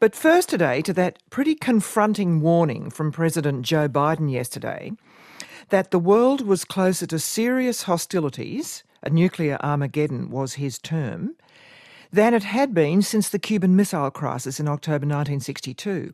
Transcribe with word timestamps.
But 0.00 0.14
first 0.14 0.48
today 0.48 0.80
to 0.82 0.92
that 0.92 1.18
pretty 1.28 1.56
confronting 1.56 2.40
warning 2.40 2.88
from 2.88 3.10
President 3.10 3.62
Joe 3.62 3.88
Biden 3.88 4.30
yesterday 4.30 4.92
that 5.70 5.90
the 5.90 5.98
world 5.98 6.46
was 6.46 6.64
closer 6.64 7.04
to 7.06 7.18
serious 7.18 7.82
hostilities, 7.82 8.84
a 9.02 9.10
nuclear 9.10 9.58
Armageddon 9.60 10.30
was 10.30 10.54
his 10.54 10.78
term, 10.78 11.34
than 12.12 12.32
it 12.32 12.44
had 12.44 12.72
been 12.72 13.02
since 13.02 13.28
the 13.28 13.40
Cuban 13.40 13.74
Missile 13.74 14.12
Crisis 14.12 14.60
in 14.60 14.68
October 14.68 15.04
1962. 15.04 16.12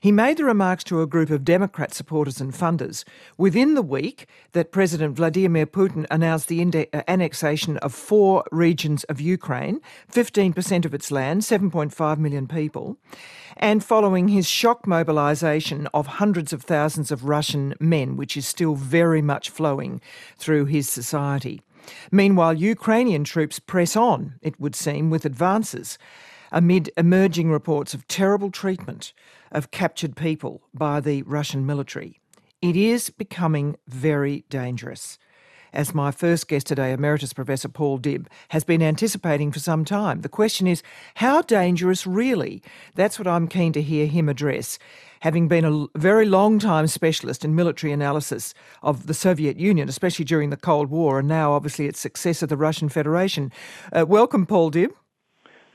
He 0.00 0.12
made 0.12 0.36
the 0.36 0.44
remarks 0.44 0.84
to 0.84 1.02
a 1.02 1.06
group 1.06 1.30
of 1.30 1.44
Democrat 1.44 1.94
supporters 1.94 2.40
and 2.40 2.52
funders 2.52 3.04
within 3.36 3.74
the 3.74 3.82
week 3.82 4.26
that 4.52 4.72
President 4.72 5.16
Vladimir 5.16 5.66
Putin 5.66 6.06
announced 6.10 6.48
the 6.48 6.62
uh, 6.62 7.02
annexation 7.08 7.76
of 7.78 7.94
four 7.94 8.44
regions 8.52 9.04
of 9.04 9.20
Ukraine, 9.20 9.80
15% 10.12 10.84
of 10.84 10.94
its 10.94 11.10
land, 11.10 11.42
7.5 11.42 12.18
million 12.18 12.46
people, 12.46 12.96
and 13.56 13.84
following 13.84 14.28
his 14.28 14.48
shock 14.48 14.86
mobilisation 14.86 15.86
of 15.94 16.06
hundreds 16.06 16.52
of 16.52 16.62
thousands 16.62 17.10
of 17.10 17.24
Russian 17.24 17.74
men, 17.80 18.16
which 18.16 18.36
is 18.36 18.46
still 18.46 18.74
very 18.74 19.22
much 19.22 19.50
flowing 19.50 20.00
through 20.36 20.66
his 20.66 20.88
society. 20.88 21.62
Meanwhile, 22.10 22.54
Ukrainian 22.54 23.24
troops 23.24 23.58
press 23.58 23.96
on, 23.96 24.34
it 24.42 24.58
would 24.60 24.74
seem, 24.74 25.10
with 25.10 25.24
advances 25.24 25.98
amid 26.56 26.90
emerging 26.96 27.50
reports 27.50 27.92
of 27.92 28.08
terrible 28.08 28.50
treatment 28.50 29.12
of 29.52 29.70
captured 29.70 30.16
people 30.16 30.62
by 30.72 31.00
the 31.00 31.20
Russian 31.24 31.66
military. 31.66 32.18
It 32.62 32.74
is 32.74 33.10
becoming 33.10 33.76
very 33.86 34.46
dangerous. 34.48 35.18
As 35.74 35.94
my 35.94 36.10
first 36.10 36.48
guest 36.48 36.66
today, 36.66 36.94
Emeritus 36.94 37.34
Professor 37.34 37.68
Paul 37.68 37.98
Dibb, 37.98 38.28
has 38.48 38.64
been 38.64 38.80
anticipating 38.80 39.52
for 39.52 39.58
some 39.58 39.84
time. 39.84 40.22
The 40.22 40.30
question 40.30 40.66
is, 40.66 40.82
how 41.16 41.42
dangerous 41.42 42.06
really? 42.06 42.62
That's 42.94 43.18
what 43.18 43.28
I'm 43.28 43.48
keen 43.48 43.74
to 43.74 43.82
hear 43.82 44.06
him 44.06 44.26
address. 44.26 44.78
Having 45.20 45.48
been 45.48 45.66
a 45.66 45.98
very 45.98 46.24
long 46.24 46.58
time 46.58 46.86
specialist 46.86 47.44
in 47.44 47.54
military 47.54 47.92
analysis 47.92 48.54
of 48.82 49.08
the 49.08 49.14
Soviet 49.14 49.58
Union, 49.58 49.90
especially 49.90 50.24
during 50.24 50.48
the 50.48 50.56
Cold 50.56 50.88
War, 50.88 51.18
and 51.18 51.28
now 51.28 51.52
obviously 51.52 51.84
its 51.84 52.00
successor, 52.00 52.46
the 52.46 52.56
Russian 52.56 52.88
Federation. 52.88 53.52
Uh, 53.92 54.06
welcome, 54.06 54.46
Paul 54.46 54.70
Dibb. 54.70 54.92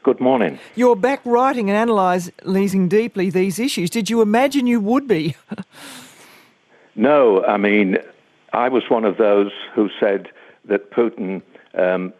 Good 0.04 0.20
morning. 0.20 0.58
You're 0.76 0.96
back 0.96 1.22
writing 1.26 1.70
and 1.70 1.92
analysing 1.92 2.88
deeply 2.88 3.30
these 3.30 3.60
issues. 3.60 3.92
Did 3.92 4.10
you 4.10 4.22
imagine 4.24 4.66
you 4.66 4.80
would 4.80 5.08
be? 5.08 5.36
no, 6.96 7.44
I 7.46 7.58
mean, 7.58 7.98
I 8.52 8.68
was 8.70 8.90
one 8.90 9.06
of 9.06 9.18
those 9.18 9.52
who 9.76 9.90
said 10.00 10.30
that 10.66 10.90
Putin 10.90 11.44
um, 11.76 12.14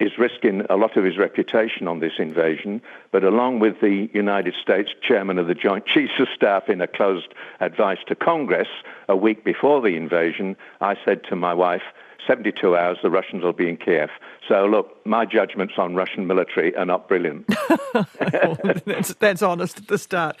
is 0.00 0.18
risking 0.18 0.62
a 0.70 0.76
lot 0.76 0.96
of 0.96 1.04
his 1.04 1.18
reputation 1.18 1.86
on 1.86 2.00
this 2.00 2.14
invasion, 2.18 2.80
but 3.12 3.22
along 3.22 3.60
with 3.60 3.80
the 3.80 4.08
United 4.14 4.54
States 4.60 4.90
chairman 5.02 5.38
of 5.38 5.46
the 5.46 5.54
Joint 5.54 5.86
Chiefs 5.94 6.18
of 6.18 6.28
Staff 6.34 6.68
in 6.68 6.80
a 6.80 6.86
closed 6.86 7.32
advice 7.60 7.98
to 8.08 8.14
Congress 8.14 8.68
a 9.08 9.16
week 9.16 9.44
before 9.44 9.80
the 9.82 9.96
invasion, 9.96 10.56
I 10.80 10.96
said 11.04 11.22
to 11.24 11.36
my 11.36 11.54
wife, 11.54 11.82
72 12.26 12.76
hours, 12.76 12.98
the 13.02 13.10
Russians 13.10 13.42
will 13.42 13.52
be 13.52 13.68
in 13.68 13.76
Kiev. 13.76 14.10
So, 14.46 14.66
look, 14.66 15.04
my 15.06 15.24
judgments 15.24 15.74
on 15.78 15.94
Russian 15.94 16.26
military 16.26 16.74
are 16.76 16.84
not 16.84 17.08
brilliant. 17.08 17.46
that's, 18.84 19.14
that's 19.14 19.42
honest 19.42 19.78
at 19.78 19.88
the 19.88 19.98
start. 19.98 20.36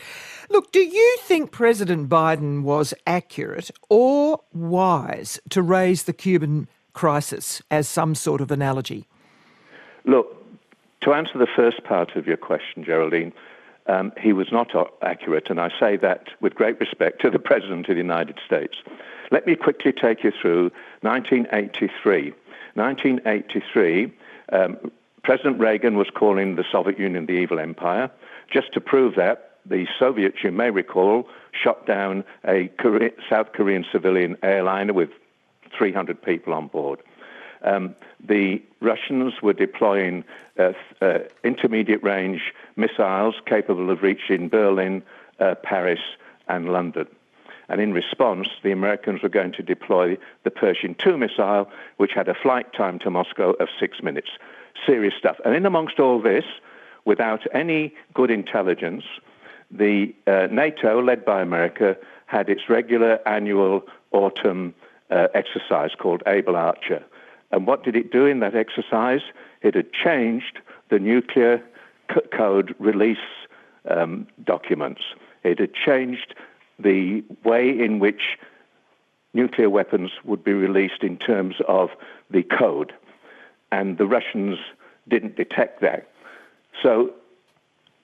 Look, 0.50 0.72
do 0.72 0.80
you 0.80 1.16
think 1.22 1.52
President 1.52 2.08
Biden 2.08 2.62
was 2.62 2.92
accurate 3.06 3.70
or 3.88 4.40
wise 4.52 5.40
to 5.50 5.62
raise 5.62 6.04
the 6.04 6.12
Cuban 6.12 6.68
crisis 6.92 7.62
as 7.70 7.88
some 7.88 8.14
sort 8.14 8.40
of 8.40 8.50
analogy? 8.50 9.06
Look, 10.04 10.36
to 11.02 11.12
answer 11.12 11.38
the 11.38 11.46
first 11.46 11.84
part 11.84 12.16
of 12.16 12.26
your 12.26 12.36
question, 12.36 12.84
Geraldine, 12.84 13.32
um, 13.86 14.12
he 14.20 14.32
was 14.32 14.52
not 14.52 14.74
accurate, 15.02 15.50
and 15.50 15.60
I 15.60 15.70
say 15.80 15.96
that 15.96 16.28
with 16.40 16.54
great 16.54 16.78
respect 16.78 17.20
to 17.22 17.30
the 17.30 17.38
President 17.50 17.88
of 17.88 17.94
the 17.94 18.02
United 18.02 18.38
States. 18.44 18.76
Let 19.30 19.46
me 19.46 19.56
quickly 19.56 19.92
take 19.92 20.22
you 20.24 20.32
through 20.32 20.70
1983. 21.02 22.32
1983, 22.74 24.12
um, 24.52 24.92
President 25.22 25.58
Reagan 25.58 25.96
was 25.96 26.08
calling 26.14 26.56
the 26.56 26.64
Soviet 26.70 26.98
Union 26.98 27.26
the 27.26 27.32
evil 27.32 27.58
empire. 27.58 28.10
Just 28.52 28.72
to 28.74 28.80
prove 28.80 29.16
that, 29.16 29.58
the 29.66 29.86
Soviets, 29.98 30.38
you 30.42 30.50
may 30.50 30.70
recall, 30.70 31.28
shot 31.52 31.86
down 31.86 32.24
a 32.46 32.70
South 33.28 33.52
Korean 33.52 33.84
civilian 33.92 34.36
airliner 34.42 34.92
with 34.92 35.10
300 35.76 36.22
people 36.22 36.52
on 36.52 36.68
board. 36.68 37.00
Um, 37.62 37.94
the 38.22 38.62
Russians 38.80 39.42
were 39.42 39.52
deploying 39.52 40.24
uh, 40.58 40.72
uh, 41.00 41.20
intermediate 41.44 42.02
range 42.02 42.52
missiles 42.76 43.34
capable 43.46 43.90
of 43.90 44.02
reaching 44.02 44.48
Berlin, 44.48 45.02
uh, 45.38 45.54
Paris, 45.62 46.00
and 46.48 46.72
London. 46.72 47.06
And 47.68 47.80
in 47.80 47.92
response, 47.92 48.48
the 48.64 48.72
Americans 48.72 49.22
were 49.22 49.28
going 49.28 49.52
to 49.52 49.62
deploy 49.62 50.18
the 50.42 50.50
Pershing 50.50 50.96
II 51.06 51.18
missile, 51.18 51.70
which 51.98 52.12
had 52.12 52.28
a 52.28 52.34
flight 52.34 52.72
time 52.72 52.98
to 53.00 53.10
Moscow 53.10 53.52
of 53.52 53.68
six 53.78 54.02
minutes. 54.02 54.30
Serious 54.84 55.14
stuff. 55.16 55.38
And 55.44 55.54
in 55.54 55.64
amongst 55.66 56.00
all 56.00 56.20
this, 56.20 56.44
without 57.04 57.46
any 57.54 57.94
good 58.12 58.30
intelligence, 58.30 59.04
the 59.70 60.12
uh, 60.26 60.48
NATO, 60.50 61.00
led 61.00 61.24
by 61.24 61.42
America, 61.42 61.96
had 62.26 62.48
its 62.48 62.68
regular 62.68 63.20
annual 63.26 63.86
autumn 64.10 64.74
uh, 65.10 65.28
exercise 65.34 65.90
called 65.96 66.22
Able 66.26 66.56
Archer. 66.56 67.04
And 67.50 67.66
what 67.66 67.82
did 67.82 67.96
it 67.96 68.12
do 68.12 68.26
in 68.26 68.40
that 68.40 68.54
exercise? 68.54 69.22
It 69.62 69.74
had 69.74 69.92
changed 69.92 70.58
the 70.88 70.98
nuclear 70.98 71.62
c- 72.12 72.20
code 72.32 72.74
release 72.78 73.18
um, 73.88 74.26
documents. 74.44 75.02
It 75.42 75.58
had 75.58 75.74
changed 75.74 76.34
the 76.78 77.24
way 77.44 77.68
in 77.68 77.98
which 77.98 78.38
nuclear 79.34 79.70
weapons 79.70 80.10
would 80.24 80.42
be 80.42 80.52
released 80.52 81.02
in 81.02 81.16
terms 81.16 81.56
of 81.68 81.90
the 82.30 82.42
code. 82.42 82.92
And 83.72 83.98
the 83.98 84.06
Russians 84.06 84.58
didn't 85.08 85.36
detect 85.36 85.80
that. 85.80 86.08
So, 86.82 87.12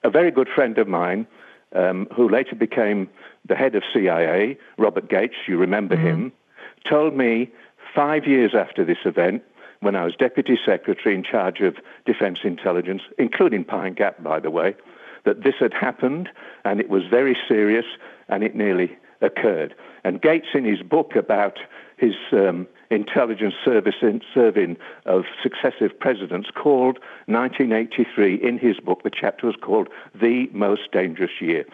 a 0.05 0.11
very 0.11 0.31
good 0.31 0.49
friend 0.49 0.79
of 0.79 0.87
mine, 0.87 1.27
um, 1.75 2.07
who 2.15 2.29
later 2.29 2.55
became 2.55 3.09
the 3.45 3.57
head 3.57 3.75
of 3.75 3.83
CIA, 3.93 4.57
Robert 4.79 5.09
Gates, 5.09 5.35
you 5.49 5.57
remember 5.59 5.97
mm-hmm. 5.97 6.07
him, 6.07 6.33
told 6.89 7.17
me 7.17 7.51
five 7.97 8.27
years 8.27 8.55
after 8.55 8.85
this 8.85 8.99
event, 9.07 9.43
when 9.81 9.97
I 9.97 10.05
was 10.05 10.15
deputy 10.15 10.59
secretary 10.65 11.15
in 11.15 11.25
charge 11.25 11.61
of 11.61 11.77
defense 12.05 12.41
intelligence, 12.45 13.03
including 13.19 13.65
Pine 13.65 13.95
Gap, 13.95 14.23
by 14.23 14.39
the 14.39 14.51
way, 14.51 14.77
that 15.25 15.43
this 15.43 15.55
had 15.59 15.73
happened 15.73 16.29
and 16.65 16.79
it 16.79 16.89
was 16.89 17.05
very 17.11 17.37
serious 17.49 17.87
and 18.29 18.45
it 18.45 18.55
nearly 18.55 18.97
occurred. 19.23 19.75
And 20.05 20.21
Gates, 20.21 20.49
in 20.55 20.65
his 20.65 20.83
book 20.83 21.17
about 21.17 21.59
his 21.97 22.15
um, 22.33 22.69
intelligence 22.91 23.55
service 23.65 23.97
in, 24.03 24.21
serving 24.35 24.77
of 25.07 25.25
successive 25.43 25.99
presidents, 25.99 26.49
called 26.55 26.99
1983 27.27 28.35
in 28.35 28.59
his 28.59 28.79
book, 28.79 29.03
the 29.03 29.11
chapter 29.11 29.47
was 29.47 29.57
called 29.61 29.89
The 30.15 30.49
Most 30.53 30.93
Dangerous 30.93 31.41
Year. 31.41 31.65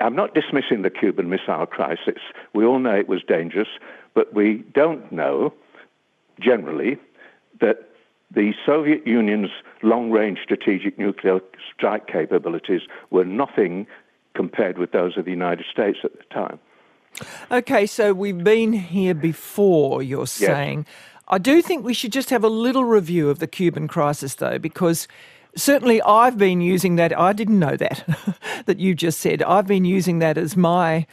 I'm 0.00 0.16
not 0.16 0.34
dismissing 0.34 0.82
the 0.82 0.90
Cuban 0.90 1.30
Missile 1.30 1.66
Crisis. 1.66 2.20
We 2.54 2.64
all 2.64 2.80
know 2.80 2.96
it 2.96 3.08
was 3.08 3.22
dangerous, 3.22 3.68
but 4.14 4.32
we 4.34 4.64
don't 4.74 5.10
know, 5.12 5.52
generally, 6.40 6.98
that 7.60 7.88
the 8.30 8.54
Soviet 8.64 9.06
Union's 9.06 9.50
long 9.82 10.10
range 10.10 10.38
strategic 10.42 10.98
nuclear 10.98 11.40
strike 11.74 12.06
capabilities 12.06 12.82
were 13.10 13.24
nothing 13.24 13.86
compared 14.34 14.78
with 14.78 14.92
those 14.92 15.16
of 15.16 15.24
the 15.24 15.30
United 15.30 15.66
States 15.70 15.98
at 16.04 16.12
the 16.16 16.24
time. 16.32 16.58
Okay, 17.50 17.84
so 17.86 18.14
we've 18.14 18.42
been 18.42 18.72
here 18.72 19.14
before, 19.14 20.02
you're 20.02 20.26
saying. 20.26 20.86
Yes. 20.86 20.94
I 21.28 21.38
do 21.38 21.62
think 21.62 21.84
we 21.84 21.94
should 21.94 22.12
just 22.12 22.30
have 22.30 22.42
a 22.42 22.48
little 22.48 22.84
review 22.84 23.28
of 23.28 23.38
the 23.38 23.46
Cuban 23.46 23.86
crisis, 23.86 24.36
though, 24.36 24.58
because 24.58 25.08
certainly 25.54 26.00
I've 26.02 26.38
been 26.38 26.60
using 26.60 26.96
that. 26.96 27.18
I 27.18 27.32
didn't 27.32 27.58
know 27.58 27.76
that, 27.76 28.04
that 28.66 28.78
you 28.78 28.94
just 28.94 29.20
said. 29.20 29.42
I've 29.42 29.66
been 29.66 29.84
using 29.84 30.18
that 30.20 30.38
as 30.38 30.56
my 30.56 31.06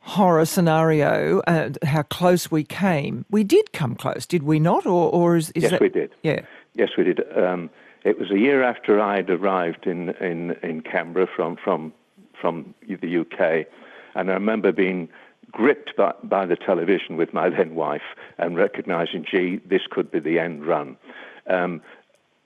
horror 0.00 0.44
scenario, 0.44 1.40
uh, 1.46 1.70
how 1.84 2.02
close 2.02 2.50
we 2.50 2.64
came. 2.64 3.24
We 3.30 3.44
did 3.44 3.72
come 3.72 3.94
close, 3.94 4.26
did 4.26 4.42
we 4.42 4.58
not? 4.58 4.86
Or, 4.86 5.10
or 5.10 5.36
is, 5.36 5.50
is 5.50 5.64
yes, 5.64 5.72
that... 5.72 5.80
we 5.80 5.88
did. 5.88 6.12
Yeah. 6.22 6.40
Yes, 6.74 6.90
we 6.96 7.04
did. 7.04 7.20
Um, 7.36 7.70
it 8.04 8.18
was 8.18 8.30
a 8.30 8.38
year 8.38 8.62
after 8.62 9.00
I'd 9.00 9.28
arrived 9.28 9.86
in, 9.86 10.10
in, 10.20 10.52
in 10.62 10.80
Canberra 10.82 11.26
from, 11.36 11.56
from 11.56 11.92
from 12.40 12.74
the 12.88 13.18
UK. 13.18 13.66
And 14.14 14.30
I 14.30 14.34
remember 14.34 14.72
being 14.72 15.08
gripped 15.52 15.96
by, 15.96 16.14
by 16.22 16.46
the 16.46 16.56
television 16.56 17.16
with 17.16 17.32
my 17.32 17.50
then 17.50 17.74
wife 17.74 18.02
and 18.38 18.56
recognizing, 18.56 19.24
gee, 19.30 19.60
this 19.66 19.82
could 19.90 20.10
be 20.10 20.20
the 20.20 20.38
end 20.38 20.66
run. 20.66 20.96
Um, 21.46 21.82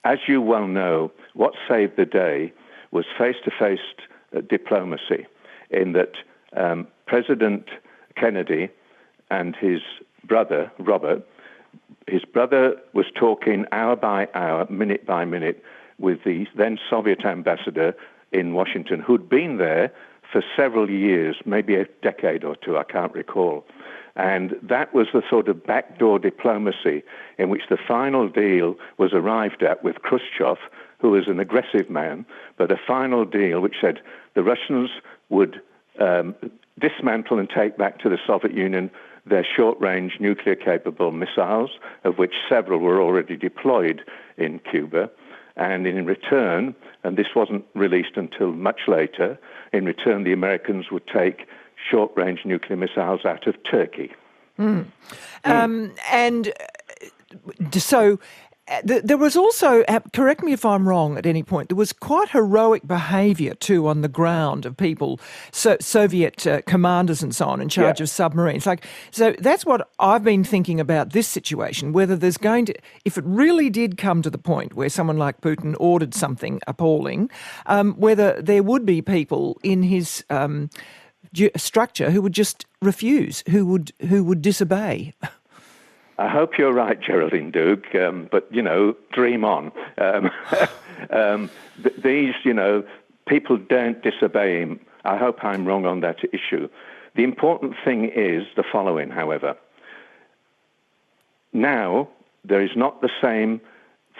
as 0.03 0.19
you 0.27 0.41
well 0.41 0.67
know, 0.67 1.11
what 1.33 1.53
saved 1.67 1.97
the 1.97 2.05
day 2.05 2.53
was 2.91 3.05
face 3.17 3.37
to 3.45 3.51
face 3.51 3.79
diplomacy, 4.47 5.25
in 5.69 5.93
that 5.93 6.13
um, 6.55 6.87
President 7.05 7.67
Kennedy 8.15 8.69
and 9.29 9.55
his 9.55 9.81
brother, 10.23 10.71
Robert, 10.79 11.27
his 12.07 12.23
brother 12.23 12.75
was 12.93 13.05
talking 13.15 13.65
hour 13.71 13.95
by 13.95 14.27
hour, 14.33 14.67
minute 14.69 15.05
by 15.05 15.25
minute, 15.25 15.63
with 15.99 16.23
the 16.23 16.45
then 16.55 16.77
Soviet 16.89 17.25
ambassador 17.25 17.95
in 18.31 18.53
Washington 18.53 18.99
who'd 18.99 19.29
been 19.29 19.57
there 19.57 19.91
for 20.31 20.43
several 20.55 20.89
years, 20.89 21.37
maybe 21.45 21.75
a 21.75 21.85
decade 22.01 22.43
or 22.43 22.55
two, 22.55 22.77
I 22.77 22.83
can't 22.83 23.13
recall. 23.13 23.65
And 24.15 24.55
that 24.61 24.93
was 24.93 25.07
the 25.13 25.21
sort 25.29 25.47
of 25.47 25.65
backdoor 25.65 26.19
diplomacy 26.19 27.03
in 27.37 27.49
which 27.49 27.63
the 27.69 27.77
final 27.77 28.29
deal 28.29 28.75
was 28.97 29.13
arrived 29.13 29.61
at 29.61 29.83
with 29.83 30.01
Khrushchev, 30.01 30.57
who 30.99 31.11
was 31.11 31.27
an 31.27 31.39
aggressive 31.39 31.89
man, 31.89 32.25
but 32.57 32.71
a 32.71 32.79
final 32.87 33.25
deal 33.25 33.59
which 33.59 33.75
said 33.81 33.99
the 34.33 34.43
Russians 34.43 34.89
would 35.29 35.61
um, 35.99 36.35
dismantle 36.79 37.39
and 37.39 37.49
take 37.49 37.77
back 37.77 37.99
to 37.99 38.09
the 38.09 38.17
Soviet 38.25 38.53
Union 38.53 38.91
their 39.25 39.45
short 39.45 39.79
range 39.81 40.17
nuclear 40.19 40.55
capable 40.55 41.11
missiles, 41.11 41.71
of 42.03 42.17
which 42.17 42.33
several 42.47 42.79
were 42.79 43.01
already 43.01 43.35
deployed 43.35 44.03
in 44.37 44.59
Cuba. 44.59 45.09
And 45.57 45.87
in 45.87 46.05
return, 46.05 46.75
and 47.03 47.17
this 47.17 47.27
wasn't 47.35 47.65
released 47.73 48.17
until 48.17 48.51
much 48.51 48.81
later, 48.87 49.39
in 49.71 49.85
return, 49.85 50.25
the 50.25 50.33
Americans 50.33 50.91
would 50.91 51.07
take 51.07 51.47
short 51.89 52.11
range 52.15 52.41
nuclear 52.45 52.77
missiles 52.77 53.25
out 53.25 53.47
of 53.47 53.55
Turkey. 53.63 54.11
Mm. 54.59 54.85
Um, 55.43 55.93
and 56.11 56.49
uh, 56.49 57.79
so 57.79 58.19
there 58.83 59.17
was 59.17 59.35
also, 59.35 59.83
uh, 59.83 59.99
correct 60.11 60.43
me 60.43 60.51
if 60.51 60.65
I'm 60.65 60.89
wrong 60.89 61.17
at 61.17 61.25
any 61.25 61.43
point, 61.43 61.69
there 61.69 61.75
was 61.75 61.93
quite 61.93 62.29
heroic 62.29 62.87
behaviour 62.87 63.53
too 63.53 63.87
on 63.87 64.01
the 64.01 64.07
ground 64.07 64.65
of 64.65 64.75
people, 64.75 65.19
so 65.51 65.77
Soviet 65.79 66.47
uh, 66.47 66.61
commanders 66.63 67.21
and 67.21 67.35
so 67.35 67.45
on, 67.45 67.61
in 67.61 67.69
charge 67.69 67.99
yeah. 67.99 68.03
of 68.05 68.09
submarines. 68.09 68.65
Like, 68.65 68.85
so 69.11 69.35
that's 69.37 69.65
what 69.65 69.87
I've 69.99 70.23
been 70.23 70.43
thinking 70.43 70.79
about 70.79 71.11
this 71.11 71.27
situation. 71.27 71.93
Whether 71.93 72.15
there's 72.15 72.37
going 72.37 72.65
to, 72.65 72.73
if 73.05 73.19
it 73.19 73.23
really 73.27 73.69
did 73.69 73.97
come 73.97 74.23
to 74.23 74.31
the 74.31 74.39
point 74.39 74.73
where 74.73 74.89
someone 74.89 75.17
like 75.17 75.41
Putin 75.41 75.75
ordered 75.79 76.15
something 76.15 76.59
appalling, 76.65 77.29
um, 77.67 77.93
whether 77.93 78.41
there 78.41 78.63
would 78.63 78.85
be 78.85 79.01
people 79.01 79.59
in 79.61 79.83
his 79.83 80.23
um, 80.31 80.71
structure 81.55 82.09
who 82.09 82.21
would 82.21 82.33
just 82.33 82.65
refuse, 82.81 83.43
who 83.49 83.65
would 83.67 83.91
who 84.09 84.23
would 84.23 84.41
disobey. 84.41 85.13
I 86.17 86.29
hope 86.29 86.57
you're 86.57 86.71
right, 86.73 86.99
Geraldine 86.99 87.51
Doogue, 87.51 87.93
um, 87.95 88.29
but, 88.31 88.47
you 88.49 88.61
know, 88.61 88.95
dream 89.11 89.43
on. 89.43 89.71
Um, 89.97 90.31
um, 91.09 91.49
th- 91.81 91.95
these, 92.01 92.33
you 92.43 92.53
know, 92.53 92.83
people 93.27 93.57
don't 93.57 94.01
disobey 94.01 94.61
him. 94.61 94.79
I 95.03 95.17
hope 95.17 95.43
I'm 95.43 95.65
wrong 95.65 95.85
on 95.85 95.99
that 96.01 96.19
issue. 96.31 96.69
The 97.15 97.23
important 97.23 97.75
thing 97.83 98.11
is 98.15 98.43
the 98.55 98.63
following, 98.63 99.09
however. 99.09 99.57
Now, 101.51 102.09
there 102.43 102.61
is 102.61 102.75
not 102.75 103.01
the 103.01 103.09
same 103.21 103.59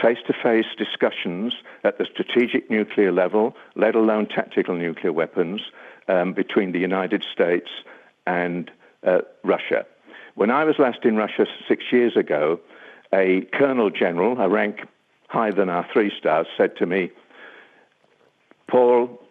face 0.01 0.17
to 0.27 0.33
face 0.33 0.65
discussions 0.77 1.53
at 1.83 1.97
the 1.97 2.05
strategic 2.05 2.69
nuclear 2.69 3.11
level, 3.11 3.55
let 3.75 3.95
alone 3.95 4.27
tactical 4.27 4.75
nuclear 4.75 5.13
weapons, 5.13 5.61
um, 6.07 6.33
between 6.33 6.71
the 6.71 6.79
United 6.79 7.25
States 7.31 7.69
and 8.27 8.69
uh, 9.05 9.19
Russia. 9.43 9.85
When 10.35 10.51
I 10.51 10.65
was 10.65 10.75
last 10.79 10.99
in 11.03 11.15
Russia 11.15 11.45
six 11.67 11.85
years 11.91 12.17
ago, 12.17 12.59
a 13.13 13.41
colonel 13.53 13.89
general, 13.89 14.39
a 14.39 14.49
rank 14.49 14.81
higher 15.29 15.53
than 15.53 15.69
our 15.69 15.87
three 15.91 16.11
stars, 16.17 16.45
said 16.57 16.75
to 16.77 16.85
me, 16.85 17.09
Paul, 18.67 19.21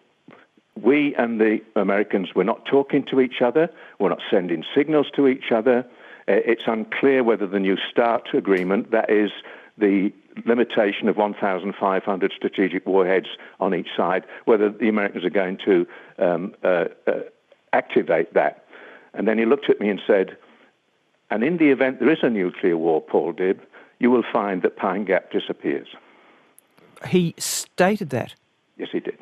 we 0.81 1.15
and 1.15 1.39
the 1.39 1.61
Americans 1.77 2.35
were 2.35 2.45
not 2.45 2.65
talking 2.65 3.05
to 3.11 3.21
each 3.21 3.43
other, 3.43 3.69
we're 3.99 4.09
not 4.09 4.23
sending 4.31 4.65
signals 4.75 5.07
to 5.15 5.29
each 5.29 5.53
other. 5.53 5.87
Uh, 6.27 6.41
it's 6.47 6.63
unclear 6.67 7.23
whether 7.23 7.47
the 7.47 7.61
new 7.61 7.77
START 7.91 8.29
agreement, 8.33 8.91
that 8.91 9.11
is 9.11 9.31
the 9.77 10.11
limitation 10.47 11.09
of 11.09 11.19
1,500 11.19 12.33
strategic 12.35 12.87
warheads 12.87 13.27
on 13.61 13.75
each 13.75 13.89
side, 13.95 14.25
whether 14.47 14.71
the 14.71 14.89
Americans 14.89 15.25
are 15.25 15.31
going 15.31 15.59
to 15.67 15.87
um, 16.19 16.55
uh, 16.65 16.87
uh, 17.07 17.21
activate 17.75 18.33
that. 18.33 18.65
And 19.13 19.29
then 19.29 19.39
he 19.39 19.45
looked 19.45 19.69
at 19.69 19.81
me 19.81 19.91
and 19.91 20.01
said, 20.07 20.39
and 21.35 21.43
in 21.43 21.57
the 21.57 21.71
event 21.71 21.99
there 21.99 22.13
is 22.13 22.23
a 22.23 22.31
nuclear 22.31 22.77
war, 22.77 23.03
Paul 23.03 23.33
Dibb, 23.33 23.59
you 23.99 24.09
will 24.09 24.23
find 24.33 24.63
that 24.63 24.77
Pine 24.77 25.05
Gap 25.05 25.33
disappears. 25.33 25.89
He 27.09 27.35
stated 27.39 28.11
that? 28.11 28.37
Yes, 28.79 28.91
he 28.93 29.01
did. 29.01 29.19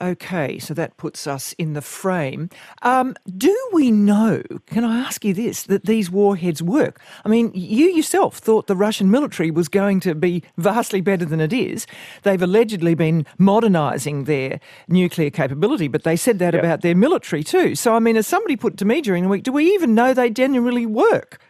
Okay, 0.00 0.58
so 0.58 0.74
that 0.74 0.96
puts 0.96 1.26
us 1.26 1.52
in 1.52 1.74
the 1.74 1.80
frame. 1.80 2.50
Um, 2.82 3.14
do 3.36 3.56
we 3.72 3.92
know, 3.92 4.42
can 4.66 4.82
I 4.84 4.98
ask 4.98 5.24
you 5.24 5.32
this, 5.32 5.64
that 5.64 5.86
these 5.86 6.10
warheads 6.10 6.60
work? 6.60 7.00
I 7.24 7.28
mean, 7.28 7.52
you 7.54 7.86
yourself 7.86 8.38
thought 8.38 8.66
the 8.66 8.74
Russian 8.74 9.10
military 9.10 9.52
was 9.52 9.68
going 9.68 10.00
to 10.00 10.16
be 10.16 10.42
vastly 10.58 11.00
better 11.00 11.24
than 11.24 11.40
it 11.40 11.52
is. 11.52 11.86
They've 12.24 12.42
allegedly 12.42 12.94
been 12.94 13.24
modernising 13.38 14.24
their 14.24 14.58
nuclear 14.88 15.30
capability, 15.30 15.86
but 15.86 16.02
they 16.02 16.16
said 16.16 16.40
that 16.40 16.54
yep. 16.54 16.62
about 16.64 16.80
their 16.80 16.96
military 16.96 17.44
too. 17.44 17.76
So, 17.76 17.94
I 17.94 18.00
mean, 18.00 18.16
as 18.16 18.26
somebody 18.26 18.56
put 18.56 18.76
to 18.78 18.84
me 18.84 19.00
during 19.00 19.22
the 19.22 19.28
week, 19.28 19.44
do 19.44 19.52
we 19.52 19.72
even 19.74 19.94
know 19.94 20.12
they 20.12 20.28
genuinely 20.28 20.86
work? 20.86 21.40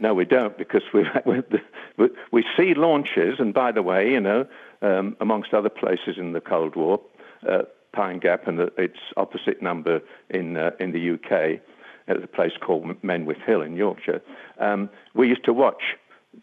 No, 0.00 0.12
we 0.12 0.24
don't, 0.24 0.58
because 0.58 0.82
we 0.92 2.08
we 2.32 2.44
see 2.56 2.74
launches, 2.74 3.38
and 3.38 3.54
by 3.54 3.70
the 3.70 3.82
way, 3.82 4.10
you 4.10 4.18
know, 4.18 4.44
um, 4.80 5.16
amongst 5.20 5.54
other 5.54 5.68
places 5.68 6.16
in 6.18 6.32
the 6.32 6.40
Cold 6.40 6.74
War, 6.74 7.00
uh, 7.48 7.62
Pine 7.92 8.18
Gap 8.18 8.46
and 8.46 8.58
its 8.78 8.98
opposite 9.16 9.62
number 9.62 10.00
in 10.30 10.56
uh, 10.56 10.70
in 10.80 10.92
the 10.92 11.10
UK 11.12 11.60
at 12.08 12.22
a 12.22 12.26
place 12.26 12.52
called 12.60 12.84
Menwith 13.02 13.42
Hill 13.46 13.62
in 13.62 13.76
Yorkshire. 13.76 14.20
Um, 14.58 14.90
we 15.14 15.28
used 15.28 15.44
to 15.44 15.52
watch 15.52 15.82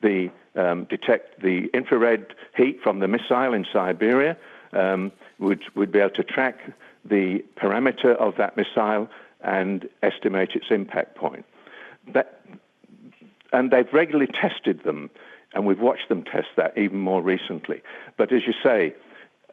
the 0.02 0.30
um, 0.56 0.86
detect 0.86 1.42
the 1.42 1.70
infrared 1.74 2.34
heat 2.56 2.80
from 2.82 3.00
the 3.00 3.08
missile 3.08 3.54
in 3.54 3.66
Siberia. 3.72 4.38
Um, 4.72 5.12
would 5.40 5.64
would 5.76 5.92
be 5.92 6.00
able 6.00 6.16
to 6.16 6.24
track 6.24 6.60
the 7.04 7.44
parameter 7.58 8.16
of 8.18 8.36
that 8.38 8.56
missile 8.56 9.10
and 9.42 9.88
estimate 10.04 10.52
its 10.54 10.68
impact 10.70 11.16
point. 11.16 11.46
That, 12.14 12.42
and 13.52 13.72
they've 13.72 13.92
regularly 13.94 14.28
tested 14.28 14.84
them, 14.84 15.10
and 15.54 15.66
we've 15.66 15.80
watched 15.80 16.10
them 16.10 16.24
test 16.24 16.50
that 16.58 16.78
even 16.78 17.00
more 17.00 17.22
recently. 17.22 17.82
But 18.18 18.32
as 18.32 18.42
you 18.46 18.54
say, 18.62 18.94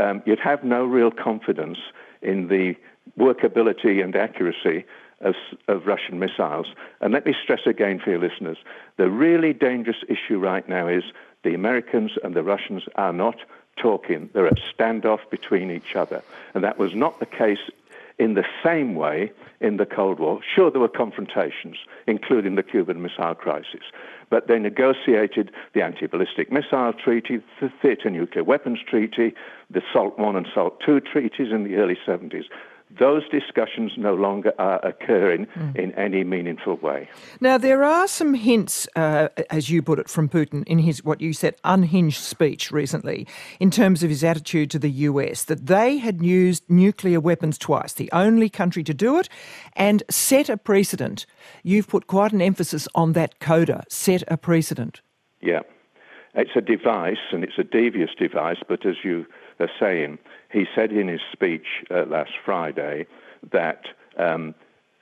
um, 0.00 0.22
you'd 0.26 0.40
have 0.40 0.64
no 0.64 0.84
real 0.84 1.10
confidence 1.10 1.78
in 2.22 2.48
the 2.48 2.74
workability 3.18 4.02
and 4.02 4.16
accuracy 4.16 4.84
of, 5.20 5.34
of, 5.68 5.86
Russian 5.86 6.18
missiles. 6.18 6.66
And 7.00 7.12
let 7.12 7.24
me 7.24 7.34
stress 7.42 7.60
again 7.66 7.98
for 7.98 8.10
your 8.10 8.18
listeners 8.18 8.58
the 8.96 9.10
really 9.10 9.52
dangerous 9.52 10.04
issue 10.08 10.38
right 10.38 10.68
now 10.68 10.88
is 10.88 11.04
the 11.42 11.54
Americans 11.54 12.12
and 12.22 12.34
the 12.34 12.42
Russians 12.42 12.84
are 12.96 13.12
not 13.12 13.36
talking, 13.76 14.30
they're 14.32 14.46
at 14.46 14.58
standoff 14.76 15.28
between 15.30 15.70
each 15.70 15.94
other. 15.94 16.22
And 16.54 16.64
that 16.64 16.78
was 16.78 16.94
not 16.94 17.20
the 17.20 17.26
case 17.26 17.70
in 18.18 18.34
the 18.34 18.44
same 18.64 18.94
way 18.94 19.30
in 19.60 19.76
the 19.76 19.86
Cold 19.86 20.18
War. 20.18 20.40
Sure, 20.54 20.70
there 20.70 20.80
were 20.80 20.88
confrontations, 20.88 21.76
including 22.06 22.54
the 22.54 22.62
Cuban 22.62 23.02
Missile 23.02 23.34
Crisis, 23.34 23.82
but 24.30 24.48
they 24.48 24.58
negotiated 24.58 25.50
the 25.74 25.82
Anti 25.82 26.06
Ballistic 26.06 26.50
Missile 26.50 26.92
Treaty, 26.92 27.40
the 27.60 27.70
Theatre 27.82 28.10
Nuclear 28.10 28.44
Weapons 28.44 28.80
Treaty, 28.88 29.34
the 29.70 29.82
SALT 29.92 30.14
I 30.18 30.36
and 30.36 30.48
SALT 30.54 30.82
II 30.88 31.00
treaties 31.00 31.52
in 31.52 31.64
the 31.64 31.76
early 31.76 31.98
70s 32.06 32.44
those 32.90 33.28
discussions 33.28 33.92
no 33.96 34.14
longer 34.14 34.52
are 34.58 34.84
occurring 34.86 35.46
mm. 35.46 35.76
in 35.76 35.92
any 35.92 36.22
meaningful 36.24 36.76
way. 36.76 37.08
Now, 37.40 37.58
there 37.58 37.82
are 37.82 38.06
some 38.06 38.34
hints, 38.34 38.86
uh, 38.94 39.28
as 39.50 39.70
you 39.70 39.82
put 39.82 39.98
it, 39.98 40.08
from 40.08 40.28
Putin 40.28 40.64
in 40.66 40.78
his 40.78 41.04
what 41.04 41.20
you 41.20 41.32
said 41.32 41.56
unhinged 41.64 42.20
speech 42.20 42.70
recently, 42.70 43.26
in 43.58 43.70
terms 43.70 44.02
of 44.02 44.10
his 44.10 44.22
attitude 44.22 44.70
to 44.70 44.78
the 44.78 44.90
US, 44.90 45.44
that 45.44 45.66
they 45.66 45.98
had 45.98 46.22
used 46.22 46.62
nuclear 46.68 47.20
weapons 47.20 47.58
twice, 47.58 47.92
the 47.92 48.10
only 48.12 48.48
country 48.48 48.84
to 48.84 48.94
do 48.94 49.18
it, 49.18 49.28
and 49.74 50.02
set 50.08 50.48
a 50.48 50.56
precedent. 50.56 51.26
You've 51.62 51.88
put 51.88 52.06
quite 52.06 52.32
an 52.32 52.40
emphasis 52.40 52.86
on 52.94 53.12
that 53.12 53.40
coda, 53.40 53.84
set 53.88 54.22
a 54.28 54.36
precedent. 54.36 55.00
Yeah. 55.40 55.60
It's 56.34 56.50
a 56.54 56.60
device, 56.60 57.32
and 57.32 57.42
it's 57.42 57.58
a 57.58 57.64
devious 57.64 58.10
device, 58.18 58.58
but 58.68 58.84
as 58.84 58.96
you 59.02 59.26
are 59.58 59.70
saying, 59.80 60.18
he 60.56 60.64
said 60.74 60.90
in 60.90 61.08
his 61.08 61.20
speech 61.30 61.66
uh, 61.90 62.06
last 62.06 62.32
Friday 62.42 63.06
that 63.52 63.88
um, 64.16 64.54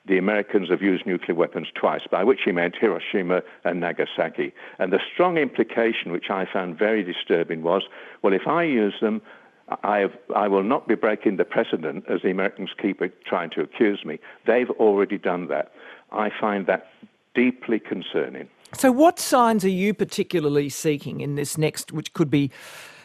the 0.05 0.19
Americans 0.19 0.69
have 0.69 0.83
used 0.83 1.07
nuclear 1.07 1.37
weapons 1.37 1.69
twice, 1.77 2.01
by 2.11 2.25
which 2.25 2.41
he 2.45 2.51
meant 2.51 2.75
Hiroshima 2.75 3.41
and 3.63 3.79
Nagasaki. 3.79 4.53
And 4.81 4.93
the 4.93 4.99
strong 5.13 5.39
implication, 5.39 6.11
which 6.11 6.29
I 6.29 6.45
found 6.53 6.77
very 6.77 7.05
disturbing, 7.05 7.63
was 7.63 7.85
well, 8.21 8.33
if 8.33 8.49
I 8.49 8.65
use 8.65 8.95
them, 9.01 9.23
I, 9.85 9.99
have, 9.99 10.13
I, 10.35 10.49
will 10.49 10.65
not 10.65 10.89
be 10.89 10.97
breaking 10.97 11.37
the 11.37 11.45
precedent, 11.45 12.05
as 12.09 12.23
the 12.23 12.33
Americans 12.33 12.71
keep 12.77 13.01
trying 13.25 13.51
to 13.51 13.61
accuse 13.61 14.05
me. 14.05 14.19
They've 14.49 14.71
already 14.71 15.19
done 15.19 15.47
that. 15.49 15.73
I 16.11 16.31
find 16.41 16.67
that 16.67 16.91
deeply 17.37 17.79
concerning. 17.79 18.49
So, 18.75 18.91
what 18.91 19.21
signs 19.21 19.65
are 19.65 19.69
you 19.69 19.95
particularly 19.95 20.69
seeking 20.69 21.21
in 21.21 21.37
this 21.37 21.57
next, 21.57 21.93
which 21.93 22.13
could 22.13 22.29
be 22.29 22.51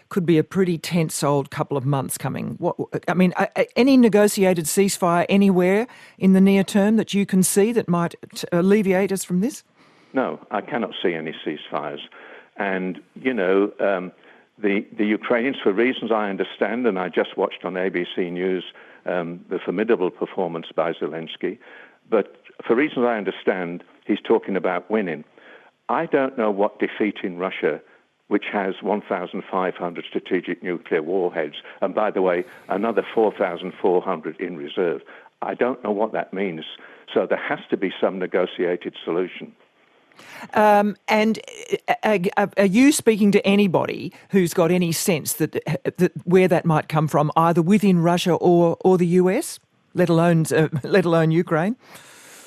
could 0.09 0.25
be 0.25 0.37
a 0.37 0.43
pretty 0.43 0.77
tense 0.77 1.23
old 1.23 1.49
couple 1.51 1.77
of 1.77 1.85
months 1.85 2.17
coming? 2.17 2.55
What 2.57 2.75
I 3.07 3.13
mean, 3.13 3.33
any 3.75 3.97
negotiated 3.97 4.65
ceasefire 4.65 5.25
anywhere 5.29 5.87
in 6.17 6.33
the 6.33 6.41
near 6.41 6.63
term 6.63 6.97
that 6.97 7.13
you 7.13 7.25
can 7.25 7.43
see 7.43 7.71
that 7.73 7.87
might 7.87 8.15
alleviate 8.51 9.11
us 9.11 9.23
from 9.23 9.39
this? 9.39 9.63
No, 10.13 10.39
I 10.51 10.61
cannot 10.61 10.91
see 11.01 11.13
any 11.13 11.33
ceasefires, 11.45 12.01
and 12.57 13.01
you 13.15 13.33
know. 13.33 13.71
Um, 13.79 14.11
the, 14.61 14.85
the 14.97 15.05
Ukrainians, 15.05 15.55
for 15.63 15.71
reasons 15.71 16.11
I 16.11 16.29
understand, 16.29 16.85
and 16.85 16.99
I 16.99 17.07
just 17.07 17.37
watched 17.37 17.63
on 17.63 17.75
ABC 17.75 18.29
News 18.29 18.65
um, 19.05 19.45
the 19.49 19.57
formidable 19.57 20.11
performance 20.11 20.67
by 20.75 20.91
Zelensky, 20.91 21.57
but 22.09 22.35
for 22.65 22.75
reasons 22.75 23.05
I 23.05 23.17
understand, 23.17 23.83
he's 24.05 24.19
talking 24.21 24.55
about 24.55 24.89
winning. 24.91 25.23
I 25.87 26.05
don't 26.05 26.37
know 26.37 26.51
what 26.51 26.79
defeating 26.79 27.37
Russia, 27.37 27.81
which 28.29 28.45
has 28.51 28.75
1,500 28.81 30.05
strategic 30.07 30.63
nuclear 30.63 31.01
warheads, 31.03 31.55
and 31.81 31.93
by 31.93 32.09
the 32.09 32.21
way, 32.21 32.45
another 32.69 33.05
4,400 33.13 34.39
in 34.39 34.55
reserve. 34.55 35.01
I 35.41 35.55
don't 35.55 35.83
know 35.83 35.91
what 35.91 36.13
that 36.13 36.31
means. 36.33 36.63
So 37.13 37.25
there 37.25 37.41
has 37.41 37.59
to 37.71 37.77
be 37.77 37.91
some 37.99 38.19
negotiated 38.19 38.95
solution. 39.03 39.53
Um, 40.53 40.95
and 41.07 41.39
uh, 42.03 42.19
uh, 42.37 42.47
are 42.57 42.65
you 42.65 42.91
speaking 42.91 43.31
to 43.31 43.45
anybody 43.47 44.13
who's 44.29 44.53
got 44.53 44.69
any 44.69 44.91
sense 44.91 45.33
that, 45.33 45.53
that 45.97 46.11
where 46.25 46.47
that 46.47 46.65
might 46.65 46.87
come 46.87 47.07
from, 47.07 47.31
either 47.35 47.61
within 47.61 47.99
Russia 47.99 48.33
or, 48.33 48.77
or 48.81 48.97
the 48.97 49.07
US, 49.07 49.59
let 49.93 50.09
alone 50.09 50.45
uh, 50.53 50.67
let 50.83 51.05
alone 51.05 51.31
Ukraine? 51.31 51.77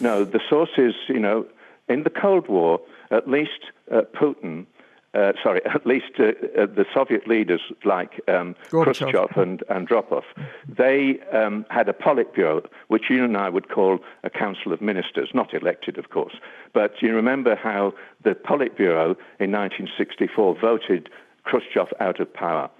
No, 0.00 0.24
the 0.24 0.40
source 0.48 0.70
is 0.76 0.94
you 1.08 1.18
know 1.18 1.46
in 1.88 2.02
the 2.02 2.10
Cold 2.10 2.48
War, 2.48 2.80
at 3.10 3.28
least 3.28 3.72
uh, 3.90 4.02
Putin 4.14 4.66
uh, 5.14 5.32
sorry, 5.42 5.60
at 5.74 5.86
least 5.86 6.12
uh, 6.18 6.28
uh, 6.58 6.66
the 6.66 6.84
Soviet 6.94 7.26
leaders 7.26 7.60
like 7.84 8.20
um, 8.28 8.54
Khrushchev 8.70 9.36
and 9.36 9.62
Andropov, 9.70 10.22
they 10.68 11.20
um, 11.32 11.66
had 11.70 11.88
a 11.88 11.92
Politburo, 11.92 12.66
which 12.88 13.04
you 13.10 13.24
and 13.24 13.36
I 13.36 13.48
would 13.48 13.68
call 13.68 13.98
a 14.24 14.30
council 14.30 14.72
of 14.72 14.80
ministers, 14.80 15.30
not 15.34 15.54
elected, 15.54 15.98
of 15.98 16.10
course. 16.10 16.34
But 16.72 16.94
you 17.02 17.14
remember 17.14 17.56
how 17.56 17.92
the 18.22 18.30
Politburo 18.30 19.16
in 19.38 19.52
1964 19.52 20.58
voted 20.60 21.10
Khrushchev 21.44 21.88
out 22.00 22.20
of 22.20 22.32
power. 22.32 22.70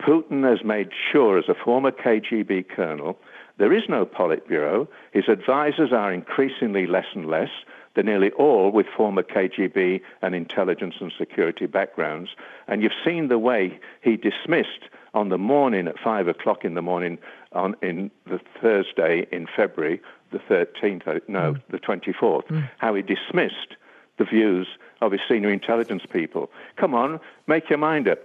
Putin 0.00 0.48
has 0.48 0.64
made 0.64 0.90
sure, 1.12 1.38
as 1.38 1.48
a 1.48 1.54
former 1.54 1.90
KGB 1.90 2.68
colonel, 2.68 3.18
there 3.58 3.72
is 3.72 3.84
no 3.88 4.04
Politburo. 4.04 4.88
His 5.12 5.24
advisors 5.28 5.92
are 5.92 6.12
increasingly 6.12 6.86
less 6.86 7.06
and 7.14 7.26
less. 7.26 7.50
They're 7.94 8.04
nearly 8.04 8.30
all 8.32 8.70
with 8.70 8.86
former 8.86 9.22
KGB 9.22 10.00
and 10.22 10.34
intelligence 10.34 10.96
and 11.00 11.12
security 11.16 11.66
backgrounds. 11.66 12.30
And 12.66 12.82
you've 12.82 12.92
seen 13.04 13.28
the 13.28 13.38
way 13.38 13.78
he 14.02 14.16
dismissed 14.16 14.88
on 15.14 15.28
the 15.28 15.38
morning 15.38 15.86
at 15.86 15.98
five 15.98 16.26
o'clock 16.26 16.64
in 16.64 16.74
the 16.74 16.82
morning 16.82 17.18
on 17.52 17.76
in 17.82 18.10
the 18.26 18.40
Thursday 18.60 19.26
in 19.30 19.46
February, 19.46 20.02
the 20.32 20.38
13th, 20.38 21.06
uh, 21.06 21.20
no, 21.28 21.54
mm. 21.54 21.62
the 21.70 21.78
24th, 21.78 22.46
mm. 22.48 22.68
how 22.78 22.94
he 22.94 23.02
dismissed 23.02 23.76
the 24.18 24.24
views 24.24 24.66
of 25.00 25.12
his 25.12 25.20
senior 25.28 25.50
intelligence 25.50 26.02
people. 26.10 26.50
Come 26.76 26.94
on, 26.94 27.20
make 27.46 27.68
your 27.68 27.78
mind 27.78 28.08
up. 28.08 28.18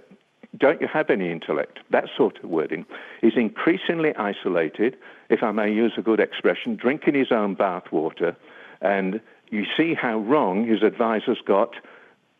Don't 0.57 0.81
you 0.81 0.87
have 0.87 1.11
any 1.11 1.31
intellect? 1.31 1.79
That 1.91 2.05
sort 2.17 2.43
of 2.43 2.49
wording. 2.49 2.85
He's 3.21 3.35
increasingly 3.35 4.15
isolated, 4.15 4.97
if 5.29 5.43
I 5.43 5.51
may 5.51 5.71
use 5.71 5.93
a 5.97 6.01
good 6.01 6.19
expression, 6.19 6.75
drinking 6.75 7.13
his 7.13 7.31
own 7.31 7.55
bathwater, 7.55 8.35
and 8.81 9.21
you 9.51 9.65
see 9.77 9.93
how 9.93 10.19
wrong 10.19 10.65
his 10.67 10.83
advisors 10.83 11.39
got 11.45 11.75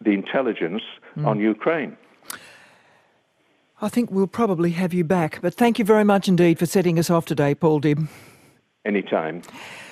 the 0.02 0.12
intelligence 0.12 0.82
mm. 1.18 1.26
on 1.26 1.40
Ukraine. 1.40 1.98
I 3.82 3.90
think 3.90 4.12
we'll 4.12 4.28
probably 4.28 4.72
have 4.72 4.94
you 4.94 5.04
back, 5.04 5.40
but 5.42 5.54
thank 5.54 5.80
you 5.80 5.86
very 5.86 6.04
much 6.04 6.28
indeed 6.28 6.60
for 6.60 6.66
setting 6.66 7.00
us 7.00 7.10
off 7.10 7.26
today, 7.26 7.56
Paul 7.56 7.80
Dibb. 7.80 8.10
Anytime. 8.86 9.42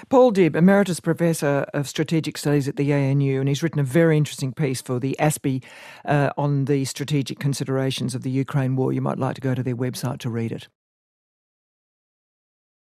Paul 0.10 0.32
Dibb, 0.32 0.56
Emeritus 0.56 1.00
Professor 1.00 1.66
of 1.74 1.88
Strategic 1.88 2.38
Studies 2.38 2.68
at 2.68 2.78
the 2.78 2.94
ANU, 2.94 3.40
and 3.40 3.50
he's 3.50 3.62
written 3.62 3.80
a 3.80 3.84
very 3.84 4.18
interesting 4.18 4.54
piece 4.54 4.82
for 4.82 5.00
the 5.00 5.16
ASPI 5.20 5.64
uh, 6.06 6.32
on 6.38 6.66
the 6.66 6.86
strategic 6.86 7.40
considerations 7.40 8.16
of 8.16 8.24
the 8.24 8.32
Ukraine 8.32 8.76
war. 8.76 8.94
You 8.94 9.02
might 9.02 9.20
like 9.20 9.36
to 9.36 9.42
go 9.42 9.54
to 9.54 9.64
their 9.64 9.76
website 9.76 10.20
to 10.20 10.30
read 10.30 10.52
it. 10.52 10.68